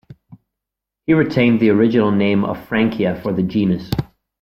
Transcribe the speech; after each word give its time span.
He 1.05 1.13
retained 1.13 1.59
the 1.59 1.69
original 1.69 2.09
name 2.09 2.43
of 2.43 2.57
"Frankia" 2.57 3.21
for 3.21 3.31
the 3.31 3.43
genus. 3.43 3.91